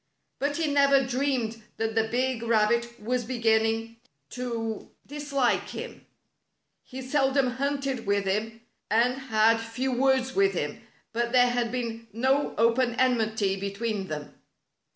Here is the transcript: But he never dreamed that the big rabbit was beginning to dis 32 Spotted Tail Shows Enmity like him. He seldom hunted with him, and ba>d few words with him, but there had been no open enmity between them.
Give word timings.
But 0.39 0.57
he 0.57 0.65
never 0.65 1.05
dreamed 1.05 1.61
that 1.77 1.93
the 1.93 2.07
big 2.07 2.41
rabbit 2.41 2.99
was 2.99 3.23
beginning 3.23 3.97
to 4.31 4.89
dis 5.05 5.25
32 5.25 5.29
Spotted 5.29 5.29
Tail 5.29 5.29
Shows 5.29 5.31
Enmity 5.31 5.35
like 5.35 5.69
him. 5.69 6.05
He 6.81 7.01
seldom 7.03 7.47
hunted 7.51 8.05
with 8.07 8.25
him, 8.25 8.61
and 8.89 9.21
ba>d 9.29 9.59
few 9.59 9.91
words 9.91 10.33
with 10.33 10.53
him, 10.53 10.81
but 11.13 11.31
there 11.33 11.51
had 11.51 11.71
been 11.71 12.07
no 12.13 12.55
open 12.57 12.95
enmity 12.95 13.55
between 13.59 14.07
them. 14.07 14.33